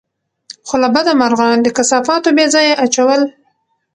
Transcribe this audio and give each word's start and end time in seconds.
خو 0.67 0.75
له 0.83 0.87
بده 0.95 1.13
مرغه، 1.21 1.47
د 1.65 1.67
کثافاتو 1.77 2.29
بېځايه 2.37 2.75
اچول 2.83 3.21